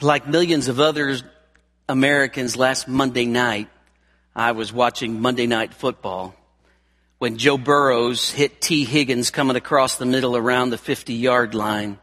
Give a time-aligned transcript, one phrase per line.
[0.00, 1.16] like millions of other
[1.88, 3.68] Americans last Monday night,
[4.34, 6.34] I was watching Monday Night Football
[7.18, 11.98] when Joe Burrows hit Tee Higgins coming across the middle around the 50 yard line.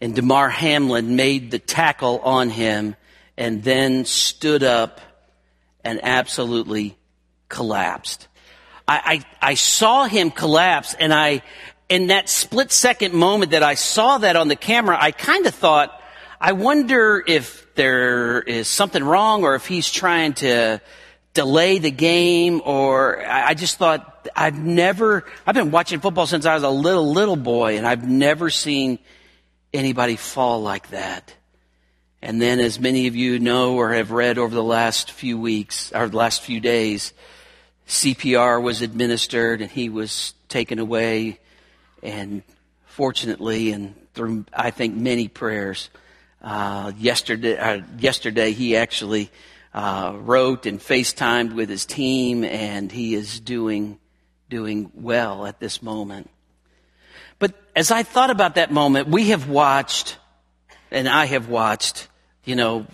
[0.00, 2.96] And Damar Hamlin made the tackle on him
[3.36, 5.00] and then stood up
[5.84, 6.96] and absolutely
[7.48, 8.28] collapsed.
[8.88, 11.42] I, I, I saw him collapse and I,
[11.88, 15.54] in that split second moment that I saw that on the camera, I kind of
[15.54, 15.95] thought,
[16.46, 20.80] I wonder if there is something wrong or if he's trying to
[21.34, 26.54] delay the game or I just thought I've never, I've been watching football since I
[26.54, 29.00] was a little, little boy and I've never seen
[29.74, 31.34] anybody fall like that.
[32.22, 35.90] And then as many of you know or have read over the last few weeks
[35.92, 37.12] or the last few days,
[37.88, 41.40] CPR was administered and he was taken away
[42.04, 42.44] and
[42.84, 45.90] fortunately and through I think many prayers,
[46.46, 49.32] uh, yesterday, uh, yesterday he actually
[49.74, 53.98] uh, wrote and FaceTimed with his team, and he is doing
[54.48, 56.30] doing well at this moment.
[57.40, 60.18] But as I thought about that moment, we have watched,
[60.92, 62.06] and I have watched,
[62.44, 62.86] you know,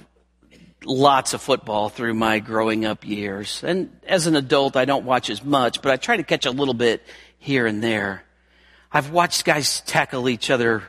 [0.83, 3.63] lots of football through my growing up years.
[3.63, 6.51] And as an adult, I don't watch as much, but I try to catch a
[6.51, 7.03] little bit
[7.39, 8.25] here and there.
[8.91, 10.85] I've watched guys tackle each other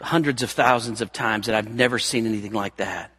[0.00, 3.10] hundreds of thousands of times and I've never seen anything like that.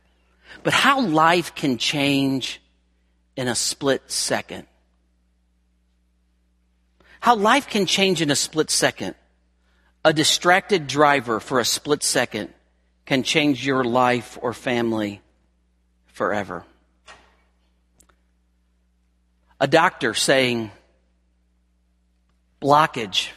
[0.64, 2.62] But how life can change
[3.36, 4.68] in a split second.
[7.20, 9.16] How life can change in a split second.
[10.04, 12.52] A distracted driver for a split second
[13.06, 15.22] can change your life or family
[16.08, 16.64] forever.
[19.60, 20.72] A doctor saying,
[22.60, 23.30] blockage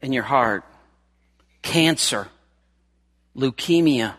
[0.00, 0.64] in your heart,
[1.62, 2.28] cancer,
[3.36, 4.14] leukemia,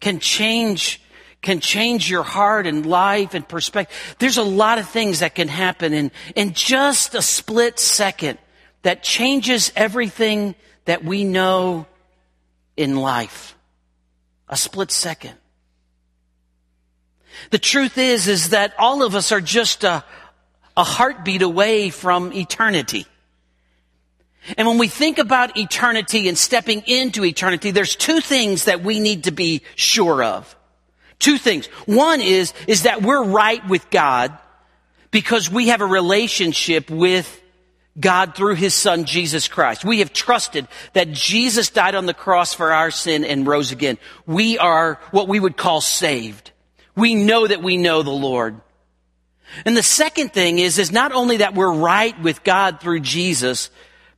[0.00, 1.00] can change
[1.44, 4.16] can change your heart and life and perspective.
[4.18, 8.38] There's a lot of things that can happen in, in just a split second
[8.80, 10.54] that changes everything
[10.86, 11.86] that we know
[12.78, 13.56] in life.
[14.48, 15.34] A split second.
[17.50, 20.02] The truth is, is that all of us are just a,
[20.76, 23.06] a heartbeat away from eternity.
[24.56, 29.00] And when we think about eternity and stepping into eternity, there's two things that we
[29.00, 30.54] need to be sure of.
[31.18, 31.66] Two things.
[31.86, 34.36] One is, is that we're right with God
[35.10, 37.40] because we have a relationship with
[37.98, 39.84] God through His Son, Jesus Christ.
[39.84, 43.98] We have trusted that Jesus died on the cross for our sin and rose again.
[44.26, 46.50] We are what we would call saved.
[46.96, 48.60] We know that we know the Lord.
[49.64, 53.70] And the second thing is, is not only that we're right with God through Jesus,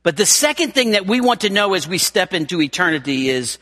[0.07, 3.57] but the second thing that we want to know as we step into eternity is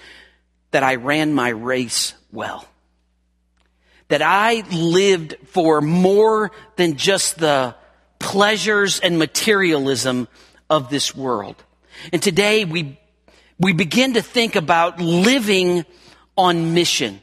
[0.70, 2.68] that I ran my race well.
[4.10, 7.74] That I lived for more than just the
[8.20, 10.28] pleasures and materialism
[10.70, 11.56] of this world.
[12.14, 13.00] And today we,
[13.60, 15.84] we begin to think about living
[16.38, 17.22] on mission.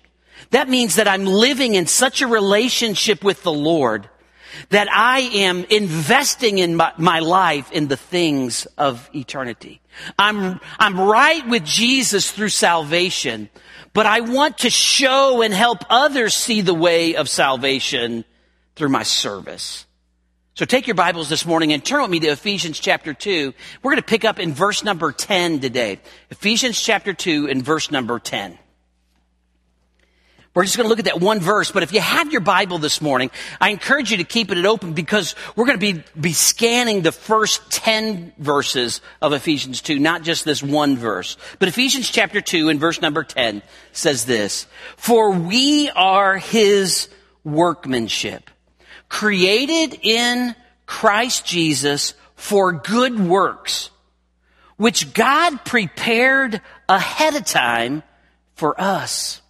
[0.51, 4.09] That means that I'm living in such a relationship with the Lord
[4.71, 9.81] that I am investing in my, my, life in the things of eternity.
[10.19, 13.51] I'm, I'm right with Jesus through salvation,
[13.93, 18.25] but I want to show and help others see the way of salvation
[18.77, 19.87] through my service.
[20.55, 23.55] So take your Bibles this morning and turn with me to Ephesians chapter 2.
[23.83, 25.99] We're going to pick up in verse number 10 today.
[26.31, 28.59] Ephesians chapter 2 and verse number 10.
[30.55, 32.77] We're just going to look at that one verse, but if you have your Bible
[32.77, 36.35] this morning, I encourage you to keep it open because we're going to be, be
[36.35, 41.39] scanning the first 10 verses of Ephesians 2, not just this one verse.
[41.59, 44.67] But Ephesians chapter 2 and verse number 10 says this,
[44.99, 47.09] For we are His
[47.45, 48.51] workmanship,
[49.09, 53.89] created in Christ Jesus for good works,
[54.77, 58.03] which God prepared ahead of time
[58.55, 59.42] for us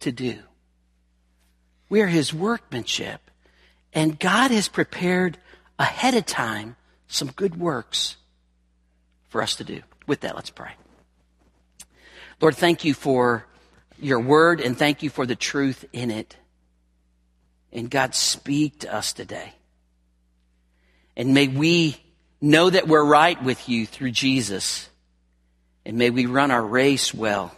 [0.00, 0.38] to do.
[1.88, 3.30] We are His workmanship,
[3.92, 5.38] and God has prepared
[5.78, 8.16] ahead of time some good works
[9.28, 9.82] for us to do.
[10.06, 10.72] With that, let's pray.
[12.40, 13.46] Lord, thank you for
[13.98, 16.36] your word and thank you for the truth in it.
[17.72, 19.52] And God, speak to us today.
[21.16, 21.96] And may we
[22.40, 24.88] know that we're right with you through Jesus.
[25.84, 27.54] And may we run our race well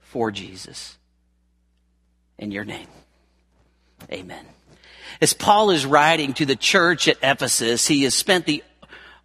[0.00, 0.98] for Jesus
[2.40, 2.88] in your name.
[4.10, 4.44] Amen.
[5.20, 8.64] As Paul is writing to the church at Ephesus, he has spent the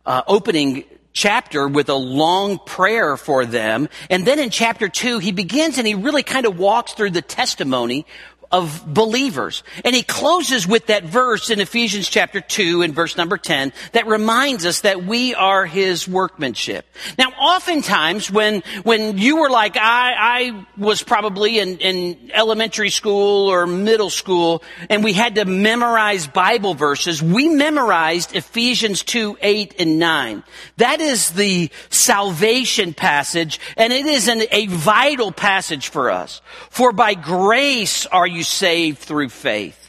[0.05, 0.83] uh, opening
[1.13, 3.87] chapter with a long prayer for them.
[4.09, 7.21] And then in chapter two, he begins and he really kind of walks through the
[7.21, 8.05] testimony
[8.51, 9.63] of believers.
[9.83, 14.07] And he closes with that verse in Ephesians chapter 2 and verse number 10 that
[14.07, 16.85] reminds us that we are his workmanship.
[17.17, 23.49] Now, oftentimes when, when you were like, I, I was probably in, in elementary school
[23.49, 29.75] or middle school and we had to memorize Bible verses, we memorized Ephesians 2, 8
[29.79, 30.43] and 9.
[30.77, 36.41] That is the salvation passage and it is an, a vital passage for us.
[36.69, 39.81] For by grace are you saved through faith.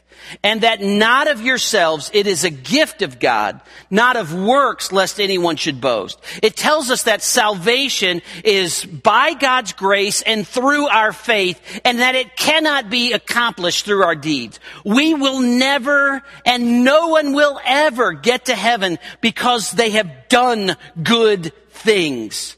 [0.43, 3.61] And that not of yourselves, it is a gift of God,
[3.91, 6.21] not of works, lest anyone should boast.
[6.43, 12.17] It tells us that salvation is by God's grace and through our faith, and that
[12.17, 14.59] it cannot be accomplished through our deeds.
[14.85, 20.77] We will never, and no one will ever get to heaven because they have done
[21.01, 22.57] good things.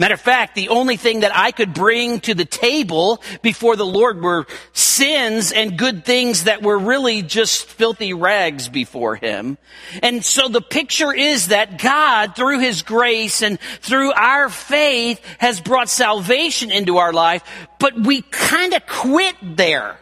[0.00, 3.84] Matter of fact, the only thing that I could bring to the table before the
[3.84, 9.58] Lord were sins and good things that were really just filthy rags before Him.
[10.02, 15.60] And so the picture is that God, through His grace and through our faith, has
[15.60, 17.42] brought salvation into our life,
[17.78, 19.98] but we kind of quit there.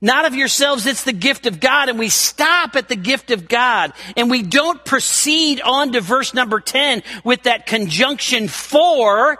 [0.00, 1.88] Not of yourselves, it's the gift of God.
[1.88, 3.92] And we stop at the gift of God.
[4.16, 9.38] And we don't proceed on to verse number 10 with that conjunction for.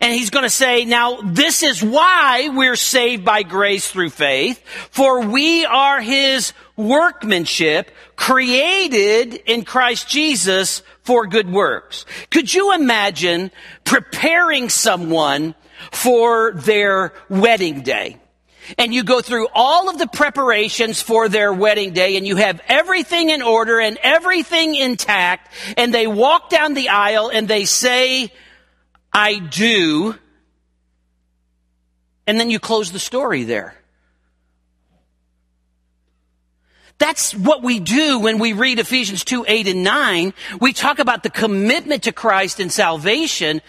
[0.00, 4.62] And he's going to say, now this is why we're saved by grace through faith.
[4.90, 12.04] For we are his workmanship created in Christ Jesus for good works.
[12.30, 13.50] Could you imagine
[13.84, 15.54] preparing someone
[15.92, 18.18] for their wedding day?
[18.78, 22.60] And you go through all of the preparations for their wedding day and you have
[22.68, 28.32] everything in order and everything intact and they walk down the aisle and they say,
[29.12, 30.16] I do.
[32.26, 33.76] And then you close the story there.
[36.98, 40.34] That's what we do when we read Ephesians 2, 8 and 9.
[40.60, 43.60] We talk about the commitment to Christ and salvation,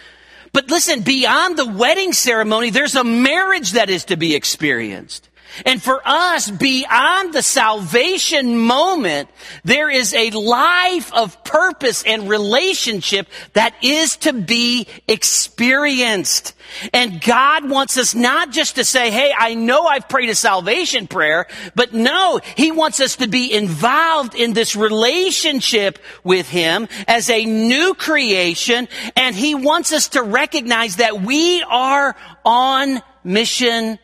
[0.56, 5.28] but listen, beyond the wedding ceremony, there's a marriage that is to be experienced.
[5.64, 9.28] And for us, beyond the salvation moment,
[9.64, 16.54] there is a life of purpose and relationship that is to be experienced.
[16.92, 21.06] And God wants us not just to say, hey, I know I've prayed a salvation
[21.06, 27.30] prayer, but no, He wants us to be involved in this relationship with Him as
[27.30, 33.98] a new creation, and He wants us to recognize that we are on mission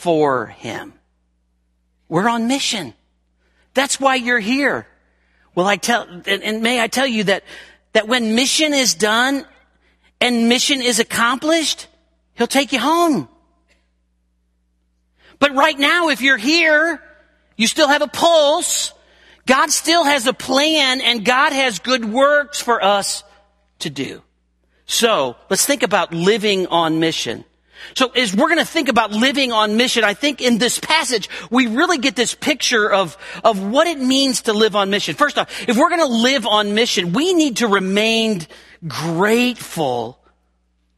[0.00, 0.94] for Him.
[2.08, 2.94] We're on mission.
[3.74, 4.86] That's why you're here.
[5.54, 7.44] Well, I tell, and, and may I tell you that,
[7.92, 9.44] that when mission is done
[10.18, 11.86] and mission is accomplished,
[12.32, 13.28] He'll take you home.
[15.38, 17.02] But right now, if you're here,
[17.58, 18.94] you still have a pulse.
[19.44, 23.22] God still has a plan and God has good works for us
[23.80, 24.22] to do.
[24.86, 27.44] So let's think about living on mission.
[27.94, 31.28] So as we're going to think about living on mission, I think in this passage,
[31.50, 35.14] we really get this picture of, of what it means to live on mission.
[35.14, 38.46] First off, if we're going to live on mission, we need to remain
[38.86, 40.20] grateful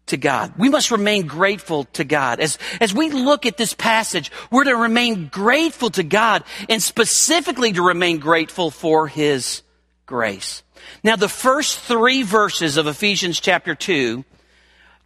[0.07, 0.53] to God.
[0.59, 2.41] We must remain grateful to God.
[2.41, 7.73] As, as we look at this passage, we're to remain grateful to God and specifically
[7.73, 9.63] to remain grateful for His
[10.07, 10.63] grace.
[11.03, 14.25] Now, the first three verses of Ephesians chapter 2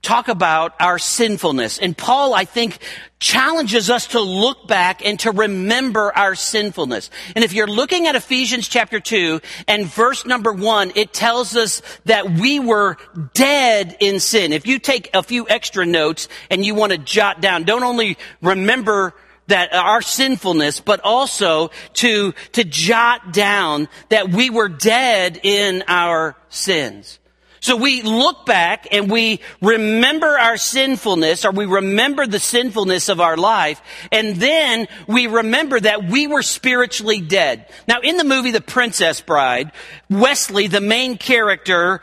[0.06, 1.78] talk about our sinfulness.
[1.78, 2.78] And Paul, I think,
[3.18, 7.10] challenges us to look back and to remember our sinfulness.
[7.34, 11.82] And if you're looking at Ephesians chapter 2 and verse number 1, it tells us
[12.04, 12.98] that we were
[13.34, 14.52] dead in sin.
[14.52, 18.16] If you take a few extra notes and you want to jot down, don't only
[18.40, 19.12] remember
[19.48, 26.36] that our sinfulness, but also to, to jot down that we were dead in our
[26.48, 27.18] sins.
[27.66, 33.20] So we look back and we remember our sinfulness or we remember the sinfulness of
[33.20, 33.82] our life
[34.12, 37.66] and then we remember that we were spiritually dead.
[37.88, 39.72] Now in the movie The Princess Bride,
[40.08, 42.02] Wesley, the main character,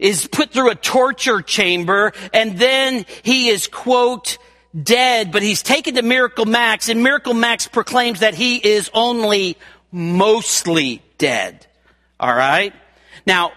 [0.00, 4.38] is put through a torture chamber and then he is quote,
[4.82, 9.56] dead, but he's taken to Miracle Max and Miracle Max proclaims that he is only
[9.92, 11.64] mostly dead.
[12.18, 12.74] All right?
[13.24, 13.52] Now,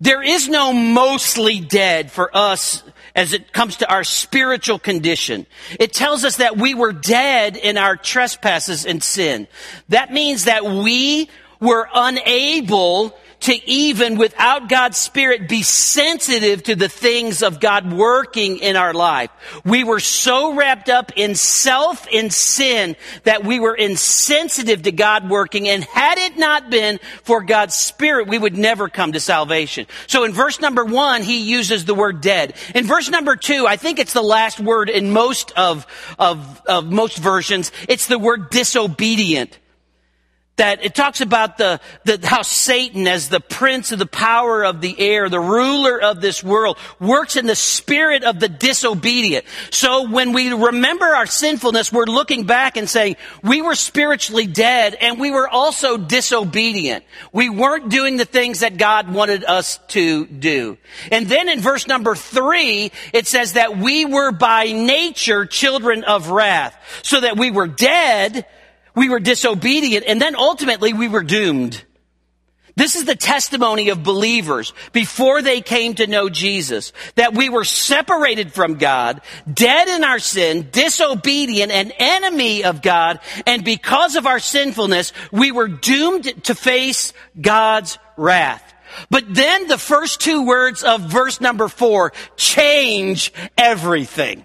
[0.00, 2.82] there is no mostly dead for us
[3.14, 5.46] as it comes to our spiritual condition.
[5.80, 9.48] It tells us that we were dead in our trespasses and sin.
[9.88, 16.88] That means that we were unable to even without God's Spirit be sensitive to the
[16.88, 19.30] things of God working in our life.
[19.64, 25.28] We were so wrapped up in self and sin that we were insensitive to God
[25.28, 29.86] working and had it not been for God's Spirit, we would never come to salvation.
[30.06, 32.54] So in verse number one, he uses the word dead.
[32.74, 35.86] In verse number two, I think it's the last word in most of,
[36.18, 37.70] of, of most versions.
[37.88, 39.58] It's the word disobedient
[40.56, 44.80] that it talks about the, the, how Satan as the prince of the power of
[44.80, 49.44] the air, the ruler of this world, works in the spirit of the disobedient.
[49.70, 54.94] So when we remember our sinfulness, we're looking back and saying, we were spiritually dead
[54.94, 57.04] and we were also disobedient.
[57.32, 60.78] We weren't doing the things that God wanted us to do.
[61.12, 66.30] And then in verse number three, it says that we were by nature children of
[66.30, 66.74] wrath.
[67.02, 68.46] So that we were dead,
[68.96, 71.84] we were disobedient, and then ultimately we were doomed.
[72.76, 77.64] This is the testimony of believers before they came to know Jesus, that we were
[77.64, 84.26] separated from God, dead in our sin, disobedient, and enemy of God, and because of
[84.26, 88.74] our sinfulness, we were doomed to face God's wrath.
[89.10, 94.44] But then the first two words of verse number four change everything.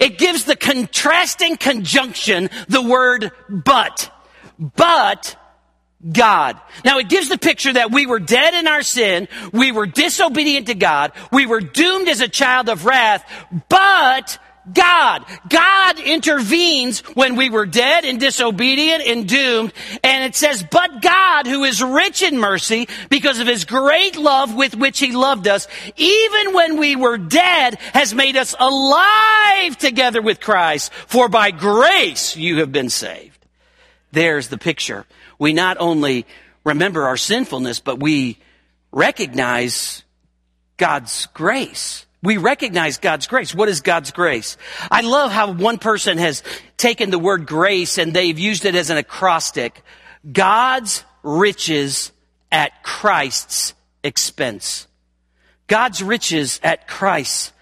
[0.00, 4.12] It gives the contrasting conjunction the word but.
[4.58, 5.36] But
[6.12, 6.60] God.
[6.84, 10.68] Now it gives the picture that we were dead in our sin, we were disobedient
[10.68, 13.28] to God, we were doomed as a child of wrath,
[13.68, 14.38] but
[14.72, 15.24] God.
[15.48, 19.72] God intervenes when we were dead and disobedient and doomed.
[20.02, 24.54] And it says, but God, who is rich in mercy because of his great love
[24.54, 30.22] with which he loved us, even when we were dead, has made us alive together
[30.22, 30.92] with Christ.
[30.92, 33.38] For by grace you have been saved.
[34.12, 35.04] There's the picture.
[35.38, 36.26] We not only
[36.64, 38.38] remember our sinfulness, but we
[38.90, 40.02] recognize
[40.76, 42.06] God's grace.
[42.22, 43.54] We recognize God's grace.
[43.54, 44.56] What is God's grace?
[44.90, 46.42] I love how one person has
[46.76, 49.82] taken the word grace and they've used it as an acrostic.
[50.30, 52.10] God's riches
[52.50, 54.88] at Christ's expense.
[55.68, 57.52] God's riches at Christ's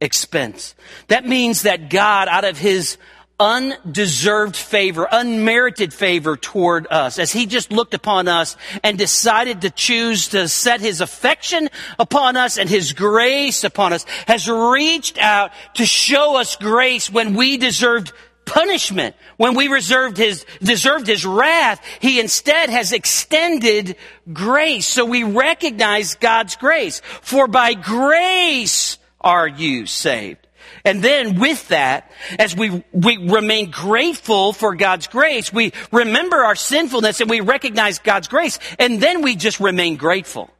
[0.00, 0.74] expense.
[1.08, 2.96] That means that God, out of His
[3.40, 9.70] undeserved favor, unmerited favor toward us as he just looked upon us and decided to
[9.70, 15.50] choose to set his affection upon us and his grace upon us has reached out
[15.74, 18.12] to show us grace when we deserved
[18.44, 19.16] punishment.
[19.38, 23.96] When we reserved his, deserved his wrath, he instead has extended
[24.32, 24.86] grace.
[24.86, 27.00] So we recognize God's grace.
[27.22, 30.46] For by grace are you saved.
[30.84, 36.54] And then with that, as we, we remain grateful for God's grace, we remember our
[36.54, 40.50] sinfulness and we recognize God's grace, and then we just remain grateful.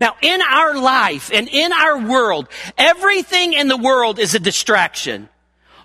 [0.00, 5.28] Now, in our life and in our world, everything in the world is a distraction.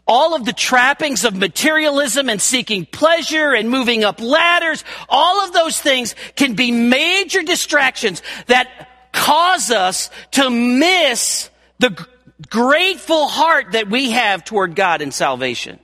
[0.08, 5.54] All of the trappings of materialism and seeking pleasure and moving up ladders, all of
[5.54, 12.08] those things can be major distractions that cause us to miss the
[12.50, 15.80] grateful heart that we have toward God and salvation.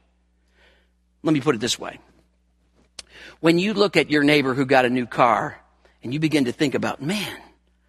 [1.24, 2.00] Let me put it this way.
[3.40, 5.60] When you look at your neighbor who got a new car
[6.04, 7.38] and you begin to think about, man,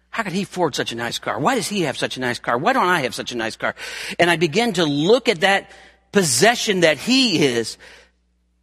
[0.09, 1.39] how could he afford such a nice car?
[1.39, 2.57] Why does he have such a nice car?
[2.57, 3.75] Why don't I have such a nice car?
[4.19, 5.71] And I begin to look at that
[6.11, 7.79] possession that he is,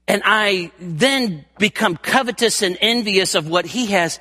[0.06, 4.20] and I then become covetous and envious of what he has,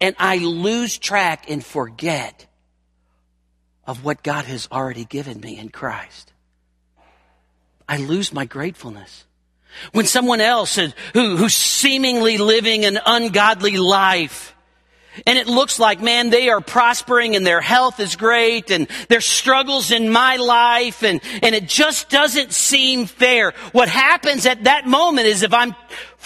[0.00, 2.45] and I lose track and forget
[3.86, 6.32] of what God has already given me in Christ.
[7.88, 9.24] I lose my gratefulness.
[9.92, 14.56] When someone else who, who's seemingly living an ungodly life,
[15.26, 19.22] and it looks like, man, they are prospering and their health is great and their
[19.22, 23.52] struggles in my life and, and it just doesn't seem fair.
[23.72, 25.74] What happens at that moment is if I'm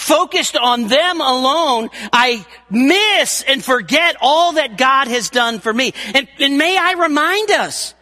[0.01, 5.93] focused on them alone, I miss and forget all that God has done for me.
[6.15, 7.95] And, and may I remind us,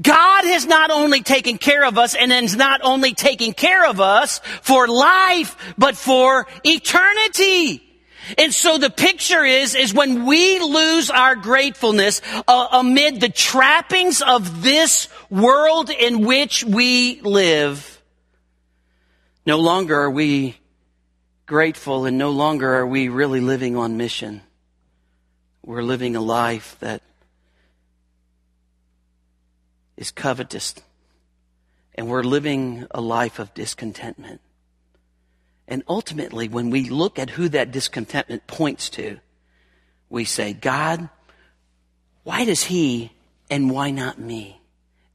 [0.00, 4.00] God has not only taken care of us and is not only taking care of
[4.00, 7.82] us for life, but for eternity.
[8.36, 14.20] And so the picture is, is when we lose our gratefulness uh, amid the trappings
[14.20, 18.02] of this world in which we live,
[19.46, 20.57] no longer are we
[21.48, 24.42] grateful and no longer are we really living on mission.
[25.64, 27.02] We're living a life that
[29.96, 30.74] is covetous
[31.94, 34.42] and we're living a life of discontentment.
[35.66, 39.18] And ultimately, when we look at who that discontentment points to,
[40.10, 41.08] we say, God,
[42.24, 43.10] why does he
[43.50, 44.60] and why not me?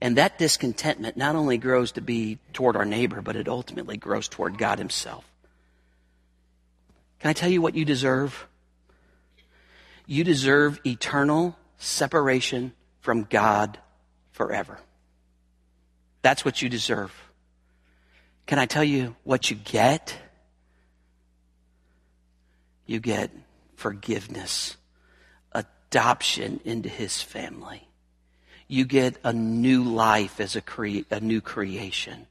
[0.01, 4.27] And that discontentment not only grows to be toward our neighbor, but it ultimately grows
[4.27, 5.23] toward God himself.
[7.23, 8.47] Can I tell you what you deserve?
[10.05, 13.79] You deserve eternal separation from God
[14.33, 14.77] forever.
[16.21, 17.13] That's what you deserve.
[18.45, 20.17] Can I tell you what you get?
[22.85, 23.31] You get
[23.77, 24.75] forgiveness,
[25.53, 27.87] adoption into his family.
[28.67, 32.27] You get a new life as a, a new creation.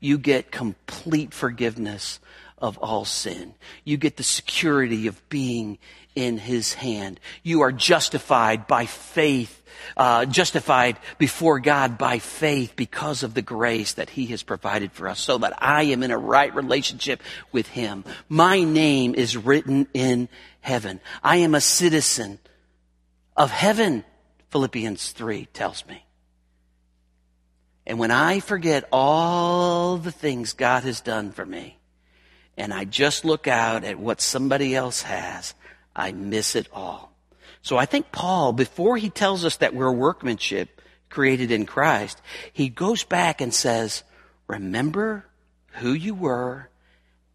[0.00, 2.18] You get complete forgiveness
[2.62, 3.54] of all sin.
[3.84, 5.78] You get the security of being
[6.14, 7.18] in his hand.
[7.42, 9.62] You are justified by faith,
[9.96, 15.08] uh, justified before God by faith because of the grace that he has provided for
[15.08, 18.04] us so that I am in a right relationship with him.
[18.28, 20.28] My name is written in
[20.60, 21.00] heaven.
[21.22, 22.38] I am a citizen
[23.36, 24.04] of heaven,
[24.50, 26.04] Philippians 3 tells me.
[27.84, 31.78] And when I forget all the things God has done for me,
[32.56, 35.54] and I just look out at what somebody else has,
[35.94, 37.12] I miss it all.
[37.62, 42.20] So I think Paul, before he tells us that we're workmanship created in Christ,
[42.52, 44.02] he goes back and says,
[44.46, 45.24] remember
[45.74, 46.68] who you were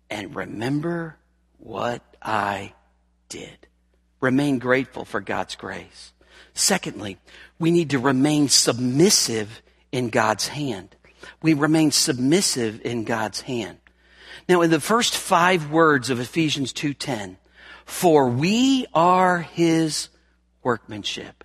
[0.10, 1.18] and remember
[1.58, 2.74] what I
[3.30, 3.68] did.
[4.20, 6.12] Remain grateful for God's grace.
[6.54, 7.18] Secondly,
[7.60, 10.96] we need to remain submissive in God's hand.
[11.42, 13.78] We remain submissive in God's hand.
[14.48, 17.38] Now, in the first five words of Ephesians 2.10,
[17.86, 20.10] for we are his
[20.62, 21.44] workmanship.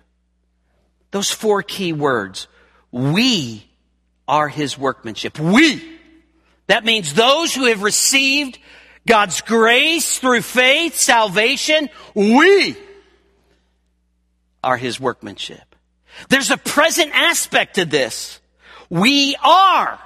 [1.11, 2.47] Those four key words.
[2.91, 3.69] We
[4.27, 5.39] are his workmanship.
[5.39, 5.99] We.
[6.67, 8.59] That means those who have received
[9.07, 12.77] God's grace through faith, salvation, we
[14.63, 15.75] are his workmanship.
[16.29, 18.39] There's a present aspect to this.
[18.89, 19.99] We are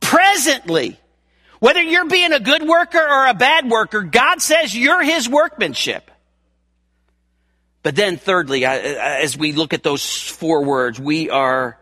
[0.00, 0.99] presently
[1.60, 6.10] whether you're being a good worker or a bad worker, God says you're His workmanship.
[7.82, 11.78] But then thirdly, as we look at those four words, we are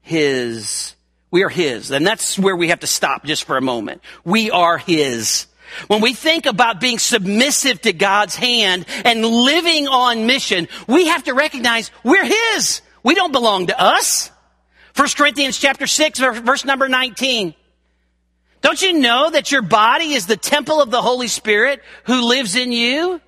[0.00, 0.94] His.
[1.30, 1.90] We are His.
[1.90, 4.02] And that's where we have to stop just for a moment.
[4.24, 5.46] We are His.
[5.88, 11.24] When we think about being submissive to God's hand and living on mission, we have
[11.24, 12.80] to recognize we're His.
[13.02, 14.30] We don't belong to us.
[14.96, 17.54] 1 Corinthians chapter 6 verse number 19.
[18.66, 22.56] Don't you know that your body is the temple of the Holy Spirit who lives
[22.56, 23.20] in you?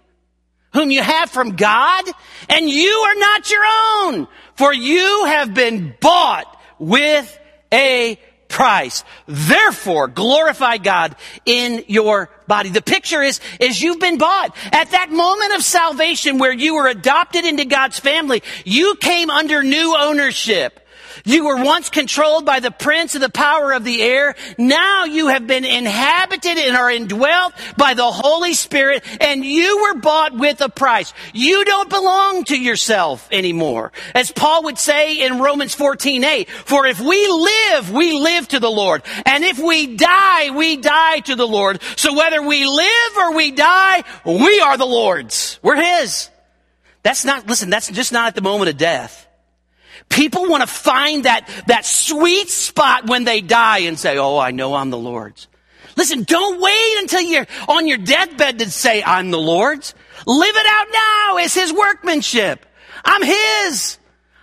[0.73, 2.05] Whom you have from God?
[2.49, 7.39] And you are not your own, for you have been bought with
[7.73, 9.05] a price.
[9.29, 11.15] Therefore, glorify God
[11.47, 12.71] in your body.
[12.71, 14.57] The picture is, is you've been bought.
[14.73, 19.63] At that moment of salvation where you were adopted into God's family, you came under
[19.63, 20.81] new ownership.
[21.25, 24.35] You were once controlled by the prince of the power of the air.
[24.57, 30.01] Now you have been inhabited and are indwelt by the Holy Spirit and you were
[30.01, 31.13] bought with a price.
[31.33, 33.93] You don't belong to yourself anymore.
[34.15, 38.61] As Paul would say in Romans 14, 8, for if we live, we live to
[38.61, 39.03] the Lord.
[39.25, 41.81] And if we die, we die to the Lord.
[41.97, 45.59] So whether we live or we die, we are the Lord's.
[45.63, 46.31] We're His.
[47.03, 49.28] That's not, listen, that's just not at the moment of death.
[50.09, 54.51] People want to find that, that sweet spot when they die and say, Oh, I
[54.51, 55.49] know I'm the Lord's.
[55.97, 59.95] Listen, don't wait until you're on your deathbed to say, I'm the Lord's.
[60.27, 62.65] Live it out now as His workmanship.
[63.05, 63.99] I'm His.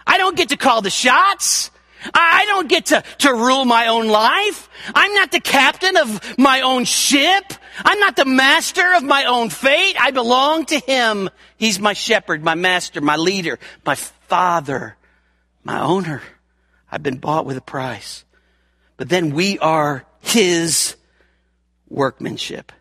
[0.06, 1.72] I don't get to call the shots.
[2.14, 4.70] I don't get to, to rule my own life.
[4.94, 7.54] I'm not the captain of my own ship.
[7.84, 9.96] I'm not the master of my own fate.
[10.00, 11.30] I belong to Him.
[11.58, 14.98] He's my shepherd, my master, my leader, my father
[15.66, 16.22] my owner.
[16.90, 18.24] I've been bought with a price.
[18.96, 20.96] But then we are his
[21.90, 22.72] workmanship.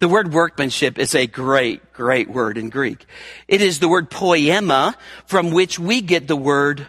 [0.00, 3.06] The word workmanship is a great, great word in Greek.
[3.46, 6.88] It is the word poema from which we get the word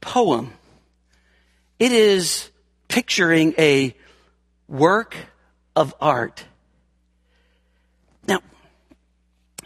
[0.00, 0.52] poem.
[1.78, 2.50] It is
[2.86, 3.96] picturing a
[4.68, 5.16] work
[5.74, 6.44] of art.
[8.26, 8.40] Now,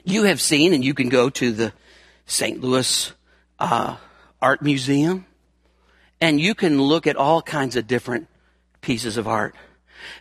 [0.05, 1.73] you have seen, and you can go to the
[2.27, 2.61] St.
[2.61, 3.13] Louis
[3.59, 3.97] uh,
[4.43, 5.25] art museum
[6.21, 8.29] and you can look at all kinds of different
[8.81, 9.55] pieces of art.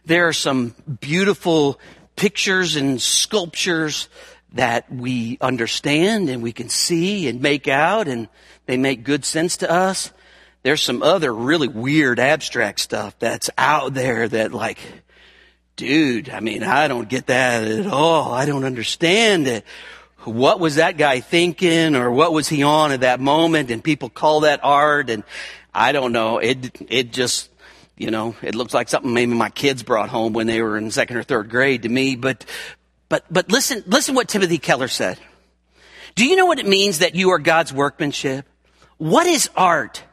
[0.06, 1.80] There are some beautiful
[2.16, 4.08] pictures and sculptures
[4.54, 8.30] that we understand and we can see and make out and
[8.66, 10.12] they make good sense to us.
[10.64, 14.78] There's some other really weird abstract stuff that's out there that like,
[15.76, 18.34] dude, I mean, I don't get that at all.
[18.34, 19.66] I don't understand it.
[20.26, 23.72] What was that guy thinking or what was he on at that moment?
[23.72, 25.10] And people call that art.
[25.10, 25.24] And
[25.74, 26.38] I don't know.
[26.38, 27.50] It, it just,
[27.98, 30.92] you know, it looks like something maybe my kids brought home when they were in
[30.92, 32.16] second or third grade to me.
[32.16, 32.46] But,
[33.10, 35.20] but, but listen, listen what Timothy Keller said.
[36.16, 38.46] Do you know what it means that you are God's workmanship?
[38.98, 40.04] What is art?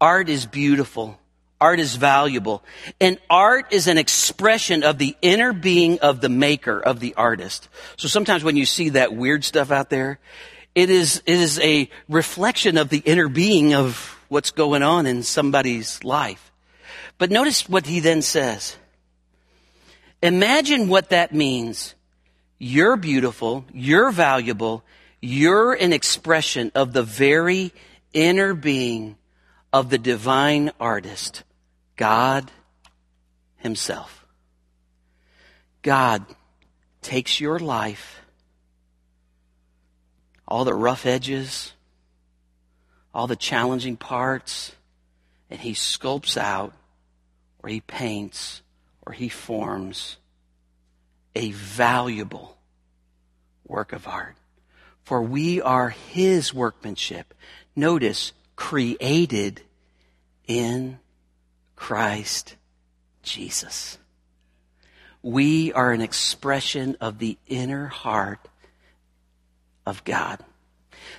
[0.00, 1.18] Art is beautiful.
[1.64, 2.62] Art is valuable.
[3.00, 7.70] And art is an expression of the inner being of the maker, of the artist.
[7.96, 10.18] So sometimes when you see that weird stuff out there,
[10.74, 13.96] it is, it is a reflection of the inner being of
[14.28, 16.52] what's going on in somebody's life.
[17.16, 18.76] But notice what he then says.
[20.22, 21.94] Imagine what that means.
[22.58, 23.64] You're beautiful.
[23.72, 24.84] You're valuable.
[25.22, 27.72] You're an expression of the very
[28.12, 29.16] inner being
[29.72, 31.42] of the divine artist,
[31.96, 32.50] God
[33.56, 34.26] Himself.
[35.82, 36.24] God
[37.02, 38.22] takes your life,
[40.48, 41.72] all the rough edges,
[43.14, 44.72] all the challenging parts,
[45.50, 46.72] and He sculpts out,
[47.62, 48.62] or He paints,
[49.06, 50.16] or He forms
[51.36, 52.56] a valuable
[53.66, 54.36] work of art.
[55.02, 57.34] For we are His workmanship.
[57.76, 59.60] Notice, created
[60.46, 60.98] in
[61.76, 62.56] Christ
[63.22, 63.98] Jesus.
[65.22, 68.46] We are an expression of the inner heart
[69.86, 70.40] of God.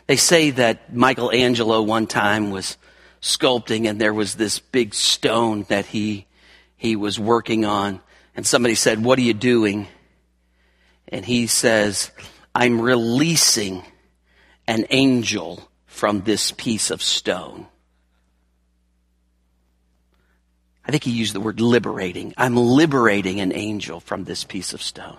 [0.08, 2.78] They say that Michelangelo one time was
[3.22, 6.28] sculpting and there was this big stone that he,
[6.78, 8.02] he was working on.
[8.36, 9.88] And somebody said, what are you doing?
[11.08, 12.12] And he says,
[12.54, 13.84] I'm releasing
[14.68, 17.68] an angel from this piece of stone.
[20.88, 22.34] I think he used the word liberating.
[22.38, 25.17] I'm liberating an angel from this piece of stone.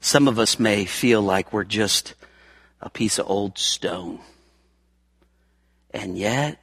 [0.00, 2.14] Some of us may feel like we're just
[2.80, 4.20] a piece of old stone.
[5.90, 6.58] And yet,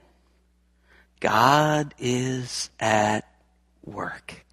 [1.19, 3.27] God is at
[3.85, 4.45] work,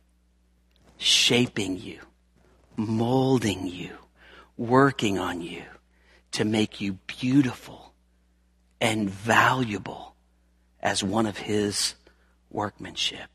[0.98, 2.00] shaping you,
[2.76, 3.96] molding you,
[4.58, 5.62] working on you
[6.32, 7.94] to make you beautiful
[8.80, 10.14] and valuable
[10.80, 11.94] as one of his
[12.50, 13.33] workmanship.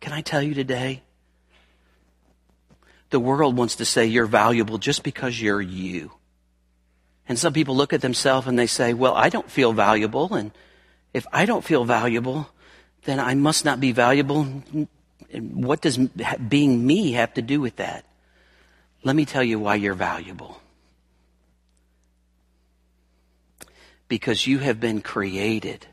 [0.00, 1.02] Can I tell you today?
[3.10, 6.12] The world wants to say you're valuable just because you're you.
[7.28, 10.34] And some people look at themselves and they say, well, I don't feel valuable.
[10.34, 10.52] And
[11.12, 12.48] if I don't feel valuable,
[13.04, 14.42] then I must not be valuable.
[14.42, 14.88] And
[15.64, 18.04] what does being me have to do with that?
[19.04, 20.60] Let me tell you why you're valuable.
[24.08, 25.86] because you have been created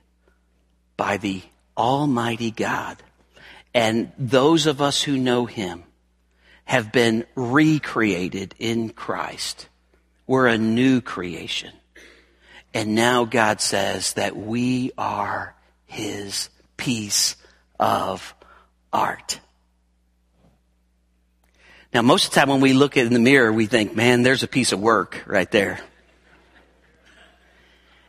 [0.98, 1.42] by the
[1.78, 2.98] Almighty God.
[3.76, 5.84] And those of us who know Him
[6.64, 9.68] have been recreated in Christ.
[10.26, 11.74] We're a new creation.
[12.74, 17.36] And now God says that we are His piece
[17.78, 18.34] of
[18.94, 19.42] art.
[21.94, 24.44] Now, most of the time when we look in the mirror, we think, man, there's
[24.44, 25.82] a piece of work right there.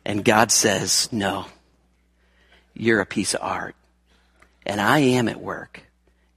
[0.04, 1.46] And God says, no,
[2.72, 3.74] you're a piece of art.
[4.66, 5.82] And I am at work.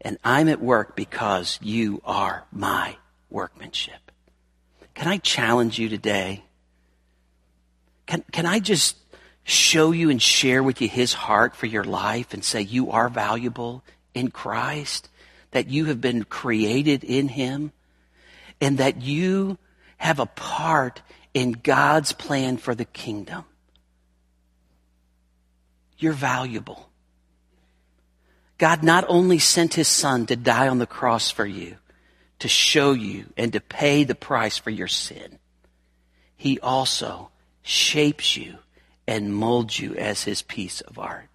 [0.01, 2.95] And I'm at work because you are my
[3.29, 4.11] workmanship.
[4.93, 6.43] Can I challenge you today?
[8.05, 8.97] Can, can I just
[9.43, 13.09] show you and share with you his heart for your life and say you are
[13.09, 15.09] valuable in Christ,
[15.51, 17.71] that you have been created in him,
[18.61, 19.57] and that you
[19.97, 21.01] have a part
[21.33, 23.43] in God's plan for the kingdom?
[25.97, 26.88] You're valuable.
[28.59, 31.77] God not only sent his son to die on the cross for you,
[32.39, 35.39] to show you and to pay the price for your sin,
[36.35, 37.31] he also
[37.63, 38.57] shapes you
[39.07, 41.25] and molds you as his piece of art.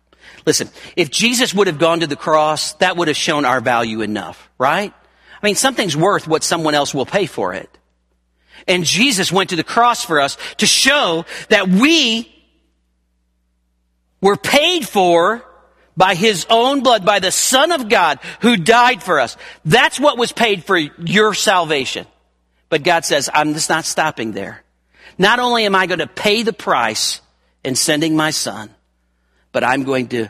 [0.46, 4.00] Listen, if Jesus would have gone to the cross, that would have shown our value
[4.02, 4.92] enough, right?
[5.42, 7.70] I mean, something's worth what someone else will pay for it.
[8.66, 12.30] And Jesus went to the cross for us to show that we
[14.20, 15.44] were paid for
[15.96, 19.37] by his own blood, by the Son of God who died for us.
[19.64, 22.07] That's what was paid for your salvation.
[22.68, 24.62] But God says, I'm just not stopping there.
[25.18, 27.20] Not only am I going to pay the price
[27.64, 28.70] in sending my son,
[29.52, 30.28] but I'm going to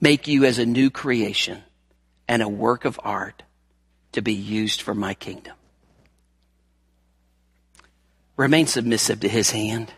[0.00, 1.62] make you as a new creation
[2.28, 3.42] and a work of art
[4.12, 5.54] to be used for my kingdom.
[8.36, 9.92] Remain submissive to his hand.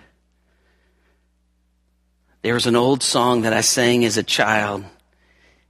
[2.47, 4.85] There's an old song that I sang as a child.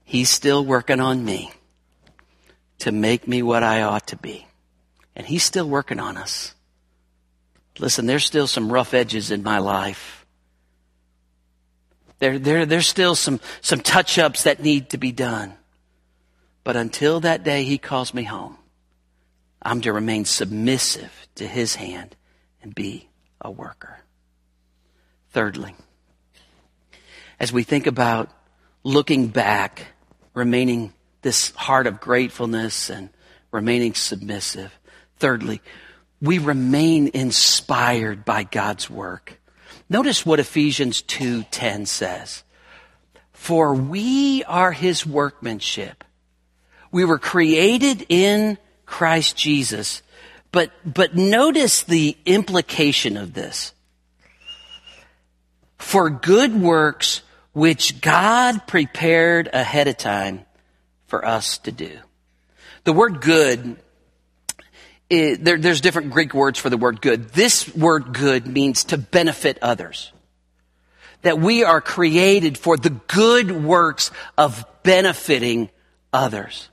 [0.03, 1.51] He's still working on me
[2.77, 4.45] to make me what I ought to be.
[5.15, 6.53] And He's still working on us.
[7.79, 10.23] Listen, there's still some rough edges in my life.
[12.19, 15.53] There, there, there's still some, some touch ups that need to be done.
[16.63, 18.55] But until that day He calls me home,
[19.63, 22.15] I'm to remain submissive to His hand
[22.61, 23.09] and be
[23.41, 24.01] a worker.
[25.31, 25.73] Thirdly,
[27.39, 28.29] as we think about
[28.83, 29.87] looking back,
[30.33, 33.09] remaining this heart of gratefulness and
[33.51, 34.77] remaining submissive.
[35.17, 35.61] Thirdly,
[36.21, 39.39] we remain inspired by God's work.
[39.89, 42.43] Notice what Ephesians 2:10 says.
[43.33, 46.03] For we are his workmanship.
[46.91, 50.01] We were created in Christ Jesus.
[50.51, 53.73] But, but notice the implication of this.
[55.77, 57.21] For good works
[57.57, 60.45] which God prepared ahead of time
[61.07, 61.97] for us to do.
[62.83, 63.77] The word good,
[65.09, 67.29] is, there, there's different Greek words for the word good.
[67.29, 70.11] This word good means to benefit others.
[71.23, 75.71] That we are created for the good works of benefiting
[76.13, 76.69] others.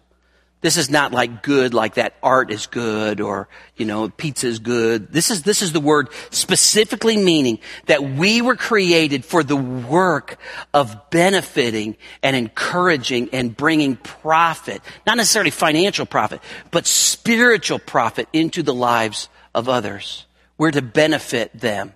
[0.65, 4.61] This is not like good, like that art is good or, you know, pizza is
[4.61, 5.13] good.
[5.13, 10.39] This is, this is the word specifically meaning that we were created for the work
[10.73, 18.63] of benefiting and encouraging and bringing profit, not necessarily financial profit, but spiritual profit into
[18.63, 20.25] the lives of others.
[20.57, 21.93] We're to benefit them.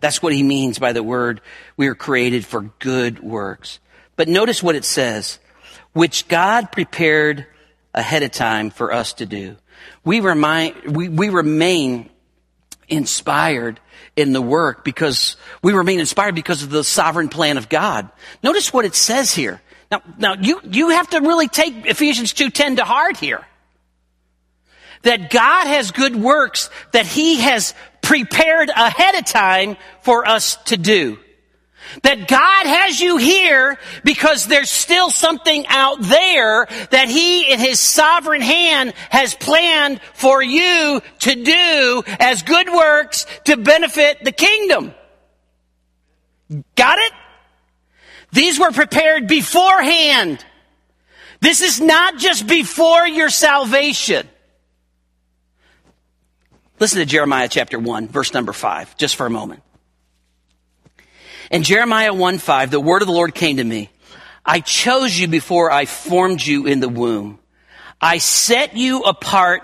[0.00, 1.42] That's what he means by the word
[1.76, 3.80] we are created for good works.
[4.16, 5.38] But notice what it says,
[5.92, 7.46] which God prepared
[7.94, 9.56] ahead of time for us to do.
[10.04, 12.10] We, remind, we, we remain
[12.88, 13.80] inspired
[14.16, 18.08] in the work because we remain inspired because of the sovereign plan of God.
[18.42, 19.60] Notice what it says here.
[19.90, 23.46] Now, now you, you have to really take Ephesians 2.10 to heart here.
[25.02, 27.72] That God has good works that He has
[28.02, 31.18] prepared ahead of time for us to do.
[32.02, 37.80] That God has you here because there's still something out there that He in His
[37.80, 44.94] sovereign hand has planned for you to do as good works to benefit the kingdom.
[46.76, 47.12] Got it?
[48.32, 50.44] These were prepared beforehand.
[51.40, 54.28] This is not just before your salvation.
[56.80, 59.62] Listen to Jeremiah chapter 1, verse number 5, just for a moment.
[61.50, 63.90] In Jeremiah 1 5, the word of the Lord came to me.
[64.44, 67.38] I chose you before I formed you in the womb.
[68.00, 69.62] I set you apart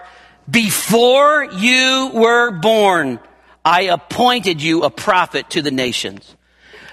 [0.50, 3.20] before you were born.
[3.64, 6.36] I appointed you a prophet to the nations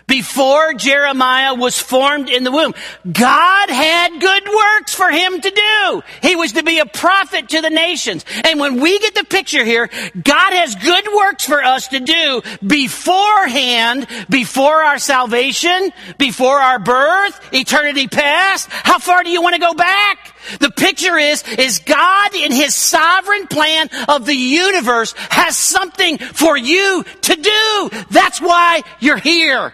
[0.07, 2.73] before Jeremiah was formed in the womb.
[3.11, 6.01] God had good works for him to do.
[6.21, 8.25] He was to be a prophet to the nations.
[8.43, 12.41] And when we get the picture here, God has good works for us to do
[12.65, 18.67] beforehand, before our salvation, before our birth, eternity past.
[18.69, 20.35] How far do you want to go back?
[20.59, 26.57] The picture is, is God in His sovereign plan of the universe has something for
[26.57, 28.03] you to do.
[28.09, 29.73] That's why you're here.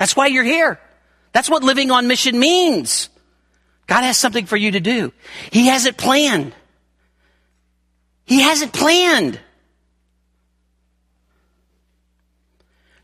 [0.00, 0.80] That's why you're here.
[1.32, 3.10] That's what living on mission means.
[3.86, 5.12] God has something for you to do.
[5.52, 6.54] He has it planned.
[8.24, 9.38] He has it planned.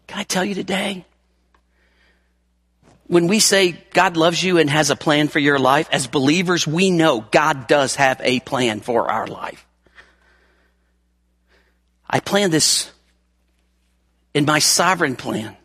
[0.06, 1.04] Can I tell you today?
[3.08, 6.66] When we say God loves you and has a plan for your life, as believers,
[6.66, 9.66] we know God does have a plan for our life.
[12.08, 12.90] I planned this
[14.32, 15.58] in my sovereign plan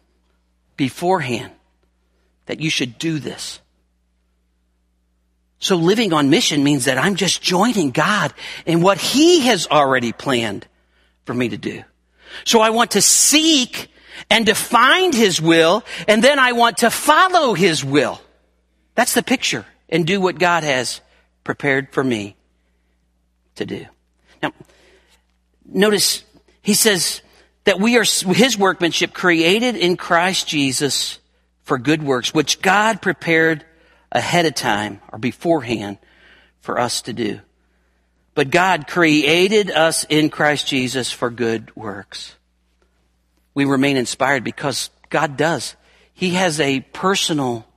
[0.81, 1.51] beforehand
[2.47, 3.61] that you should do this.
[5.59, 8.33] So living on mission means that I'm just joining God
[8.65, 10.65] in what He has already planned
[11.25, 11.83] for me to do.
[12.45, 13.91] So I want to seek
[14.31, 18.19] and to find His will, and then I want to follow His will.
[18.95, 20.99] That's the picture, and do what God has
[21.43, 22.35] prepared for me
[23.53, 23.85] to do.
[24.41, 24.51] Now,
[25.63, 26.23] notice
[26.63, 27.21] He says,
[27.63, 31.19] that we are his workmanship created in Christ Jesus
[31.63, 33.65] for good works, which God prepared
[34.11, 35.97] ahead of time or beforehand
[36.59, 37.39] for us to do.
[38.33, 42.35] But God created us in Christ Jesus for good works.
[43.53, 45.75] We remain inspired because God does.
[46.13, 47.67] He has a personal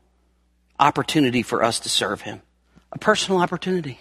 [0.79, 2.41] opportunity for us to serve Him.
[2.93, 3.99] A personal opportunity.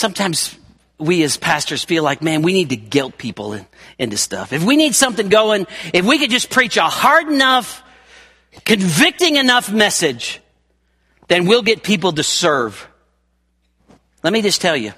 [0.00, 0.56] Sometimes
[0.98, 3.66] we as pastors feel like, man, we need to guilt people in,
[3.98, 4.52] into stuff.
[4.52, 7.82] If we need something going, if we could just preach a hard enough
[8.64, 10.40] convicting enough message,
[11.28, 12.88] then we'll get people to serve.
[14.22, 14.92] Let me just tell you,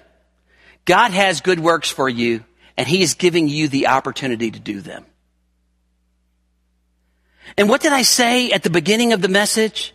[0.85, 2.45] God has good works for you,
[2.77, 5.05] and He is giving you the opportunity to do them.
[7.57, 9.95] And what did I say at the beginning of the message?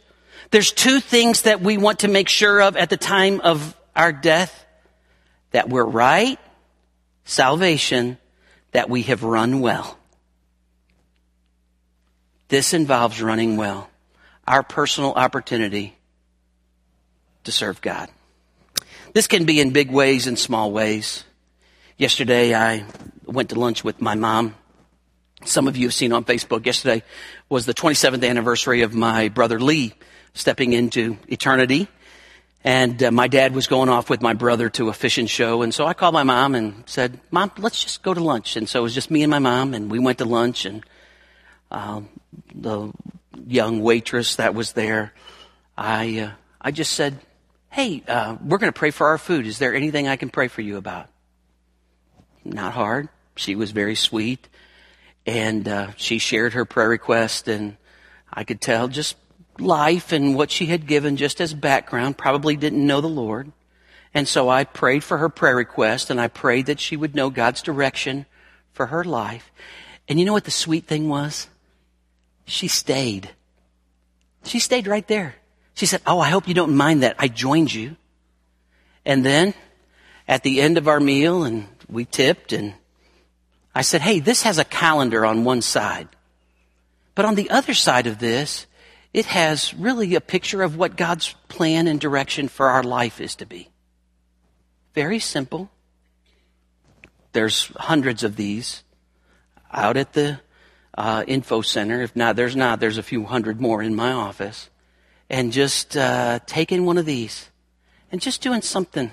[0.51, 4.13] There's two things that we want to make sure of at the time of our
[4.13, 4.65] death.
[5.57, 6.37] That we're right,
[7.25, 8.19] salvation,
[8.73, 9.97] that we have run well.
[12.47, 13.89] This involves running well.
[14.47, 15.97] Our personal opportunity
[17.45, 18.11] to serve God.
[19.13, 21.23] This can be in big ways and small ways.
[21.97, 22.85] Yesterday I
[23.25, 24.53] went to lunch with my mom.
[25.43, 27.01] Some of you have seen on Facebook yesterday
[27.49, 29.95] was the 27th anniversary of my brother Lee
[30.35, 31.87] stepping into eternity.
[32.67, 35.61] And uh, my dad was going off with my brother to a fishing show.
[35.61, 38.57] And so I called my mom and said, Mom, let's just go to lunch.
[38.57, 40.65] And so it was just me and my mom, and we went to lunch.
[40.65, 40.85] And
[41.71, 42.09] um,
[42.53, 42.91] the
[43.47, 45.13] young waitress that was there,
[45.77, 47.17] I, uh, I just said,
[47.69, 49.47] Hey, uh, we're going to pray for our food.
[49.47, 51.07] Is there anything I can pray for you about?
[52.43, 53.07] Not hard.
[53.37, 54.45] She was very sweet.
[55.25, 57.77] And uh, she shared her prayer request, and
[58.33, 59.15] I could tell just
[59.61, 63.51] life and what she had given just as background, probably didn't know the Lord.
[64.13, 67.29] And so I prayed for her prayer request and I prayed that she would know
[67.29, 68.25] God's direction
[68.73, 69.51] for her life.
[70.07, 71.47] And you know what the sweet thing was?
[72.45, 73.29] She stayed.
[74.43, 75.35] She stayed right there.
[75.73, 77.17] She said, Oh, I hope you don't mind that.
[77.19, 77.97] I joined you.
[79.05, 79.53] And then
[80.27, 82.73] at the end of our meal and we tipped and
[83.75, 86.07] I said, Hey, this has a calendar on one side.
[87.13, 88.65] But on the other side of this
[89.17, 93.35] it has really a picture of what God's plan and direction for our life is
[93.37, 93.67] to be.
[94.93, 95.71] Very simple.
[97.31, 98.83] There's hundreds of these
[99.73, 100.39] out at the
[100.95, 102.03] uh, info center.
[102.03, 102.79] If not, there's not.
[102.79, 104.69] There's a few hundred more in my office.
[105.31, 107.49] And just uh, taking one of these
[108.11, 109.11] and just doing something.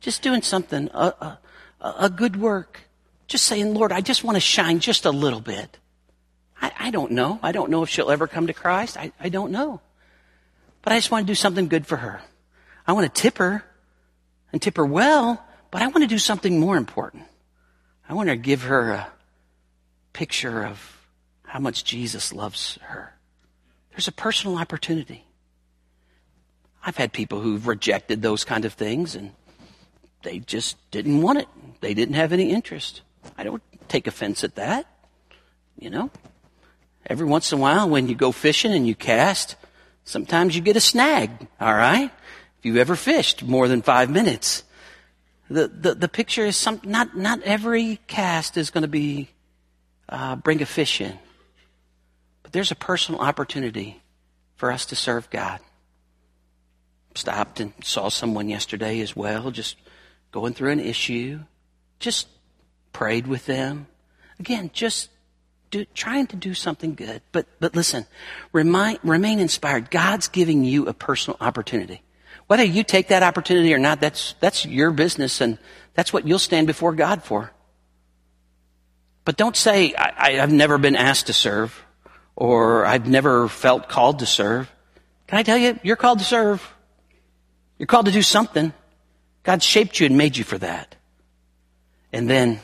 [0.00, 0.90] Just doing something.
[0.92, 1.38] A,
[1.80, 2.80] a, a good work.
[3.28, 5.78] Just saying, Lord, I just want to shine just a little bit.
[6.60, 7.38] I, I don't know.
[7.42, 8.96] I don't know if she'll ever come to Christ.
[8.96, 9.80] I, I don't know.
[10.82, 12.20] But I just want to do something good for her.
[12.86, 13.64] I want to tip her
[14.52, 17.24] and tip her well, but I want to do something more important.
[18.08, 19.12] I want to give her a
[20.12, 20.98] picture of
[21.44, 23.14] how much Jesus loves her.
[23.90, 25.24] There's a personal opportunity.
[26.84, 29.32] I've had people who've rejected those kind of things and
[30.22, 31.48] they just didn't want it.
[31.80, 33.02] They didn't have any interest.
[33.36, 34.86] I don't take offense at that.
[35.78, 36.10] You know,
[37.06, 39.56] Every once in a while, when you go fishing and you cast,
[40.04, 41.30] sometimes you get a snag,
[41.60, 42.10] all right?
[42.58, 44.64] If you've ever fished more than five minutes.
[45.50, 49.30] The, the, the picture is some, not, not every cast is going to be,
[50.08, 51.18] uh, bring a fish in.
[52.42, 54.02] But there's a personal opportunity
[54.56, 55.60] for us to serve God.
[57.14, 59.76] Stopped and saw someone yesterday as well, just
[60.30, 61.40] going through an issue.
[61.98, 62.28] Just
[62.92, 63.86] prayed with them.
[64.38, 65.08] Again, just
[65.70, 67.22] do, trying to do something good.
[67.32, 68.06] But, but listen,
[68.52, 69.90] remind, remain inspired.
[69.90, 72.02] God's giving you a personal opportunity.
[72.46, 75.58] Whether you take that opportunity or not, that's, that's your business and
[75.94, 77.52] that's what you'll stand before God for.
[79.24, 81.84] But don't say, I, I've never been asked to serve
[82.34, 84.70] or I've never felt called to serve.
[85.26, 86.66] Can I tell you, you're called to serve.
[87.78, 88.72] You're called to do something.
[89.42, 90.96] God shaped you and made you for that.
[92.12, 92.60] And then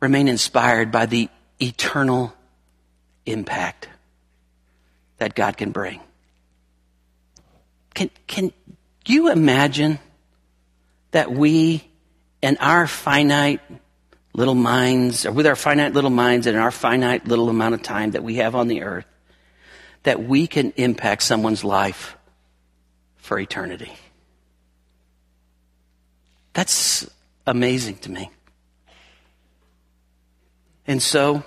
[0.00, 1.28] remain inspired by the
[1.60, 2.32] eternal
[3.26, 3.88] impact
[5.18, 6.00] that God can bring.
[7.94, 8.52] Can, can
[9.06, 9.98] you imagine
[11.12, 11.88] that we,
[12.42, 13.60] in our finite
[14.32, 18.10] little minds, or with our finite little minds and our finite little amount of time
[18.12, 19.06] that we have on the earth,
[20.02, 22.16] that we can impact someone's life
[23.16, 23.92] for eternity?
[26.52, 27.08] That's
[27.46, 28.30] amazing to me.
[30.86, 31.42] And so,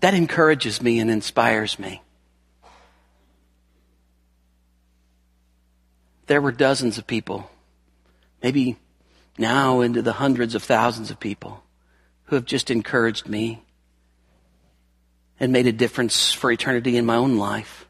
[0.00, 2.02] that encourages me and inspires me.
[6.26, 7.48] There were dozens of people,
[8.42, 8.76] maybe
[9.38, 11.62] now into the hundreds of thousands of people,
[12.24, 13.62] who have just encouraged me
[15.38, 17.86] and made a difference for eternity in my own life.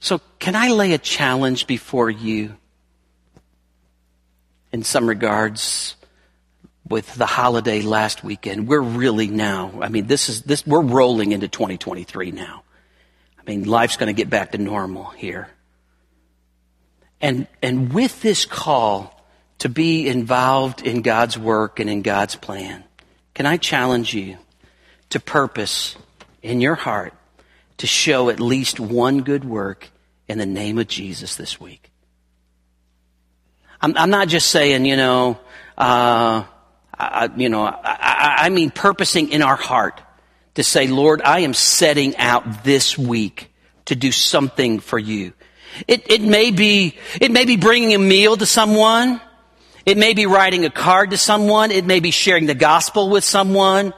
[0.00, 2.56] So, can I lay a challenge before you
[4.72, 5.96] in some regards?
[6.90, 11.32] With the holiday last weekend, we're really now, I mean, this is, this, we're rolling
[11.32, 12.62] into 2023 now.
[13.38, 15.48] I mean, life's going to get back to normal here.
[17.20, 19.14] And, and with this call
[19.58, 22.84] to be involved in God's work and in God's plan,
[23.34, 24.38] can I challenge you
[25.10, 25.96] to purpose
[26.42, 27.14] in your heart
[27.78, 29.90] to show at least one good work
[30.28, 31.90] in the name of Jesus this week.
[33.80, 35.38] I'm, I'm not just saying, you know,
[35.76, 36.44] uh,
[36.98, 40.00] I, you know, I, I mean purposing in our heart
[40.54, 43.52] to say, Lord, I am setting out this week
[43.84, 45.32] to do something for you.
[45.86, 49.20] It, it may be, it may be bringing a meal to someone.
[49.86, 51.70] It may be writing a card to someone.
[51.70, 53.94] It may be sharing the gospel with someone.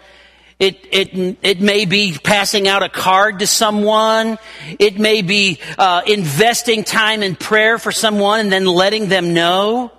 [0.58, 4.38] It, it, it may be passing out a card to someone.
[4.78, 9.90] It may be uh, investing time in prayer for someone and then letting them know.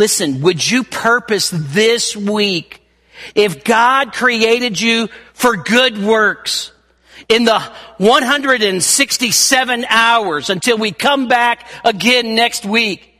[0.00, 2.82] Listen, would you purpose this week
[3.34, 6.72] if God created you for good works
[7.28, 7.60] in the
[7.98, 13.12] 167 hours until we come back again next week?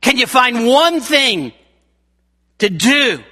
[0.00, 1.52] Can you find one thing
[2.58, 3.22] to do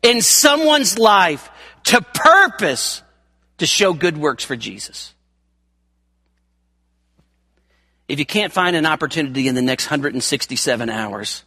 [0.00, 1.50] in someone's life
[1.86, 3.02] to purpose
[3.58, 5.12] to show good works for Jesus?
[8.06, 11.42] If you can't find an opportunity in the next 167 hours,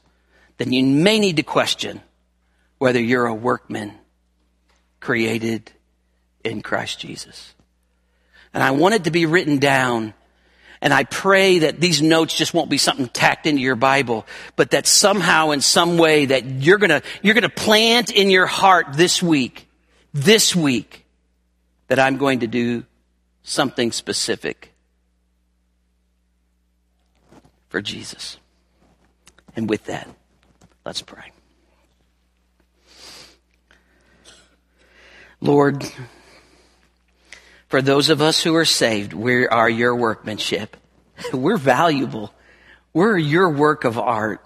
[0.57, 2.01] then you may need to question
[2.77, 3.93] whether you're a workman
[4.99, 5.71] created
[6.43, 7.53] in Christ Jesus.
[8.53, 10.13] And I want it to be written down.
[10.81, 14.71] And I pray that these notes just won't be something tacked into your Bible, but
[14.71, 19.21] that somehow in some way that you're gonna, you're gonna plant in your heart this
[19.21, 19.67] week,
[20.13, 21.05] this week,
[21.87, 22.83] that I'm going to do
[23.43, 24.73] something specific
[27.69, 28.37] for Jesus.
[29.55, 30.07] And with that,
[30.87, 31.33] let's pray.
[35.41, 35.83] Lord,
[37.67, 40.77] for those of us who are saved, we are your workmanship.
[41.33, 42.33] We're valuable.
[42.93, 44.41] We're your work of art.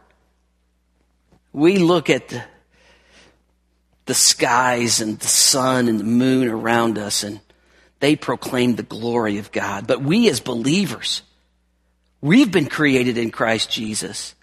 [1.53, 2.43] We look at the,
[4.05, 7.39] the skies and the sun and the moon around us and
[7.99, 9.85] they proclaim the glory of God.
[9.85, 11.21] But we as believers,
[12.19, 14.33] we've been created in Christ Jesus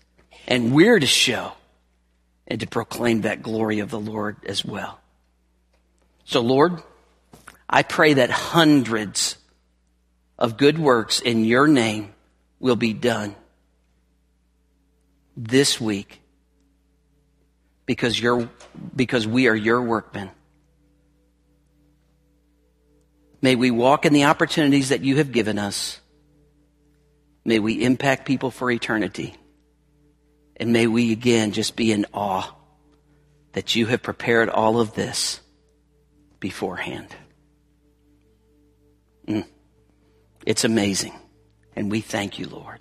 [0.47, 1.55] and we're to show
[2.49, 4.99] and to proclaim that glory of the Lord as well.
[6.25, 6.83] So, Lord,
[7.69, 9.37] I pray that hundreds
[10.39, 12.15] of good works in your name
[12.59, 13.37] will be done
[15.37, 16.21] this week
[17.87, 18.49] because you're,
[18.97, 20.31] because we are your workmen.
[23.41, 26.01] May we walk in the opportunities that you have given us.
[27.45, 29.37] May we impact people for eternity.
[30.59, 32.55] And may we again just be in awe
[33.53, 35.41] that you have prepared all of this
[36.41, 37.09] beforehand.
[39.27, 39.47] Mm.
[40.47, 41.15] It's amazing.
[41.77, 42.81] And we thank you, Lord.